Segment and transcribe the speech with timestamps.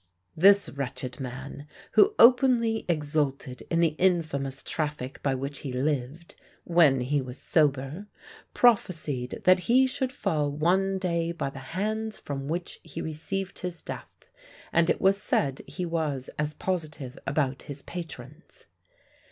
[0.35, 7.01] This wretched man, who openly exulted in the infamous traffic by which he lived, when
[7.01, 8.07] he was sober,
[8.55, 13.79] prophesied that he should fall one day by the hands from which he received his
[13.83, 14.25] death;
[14.73, 18.65] and it was said he was as positive about his patron's.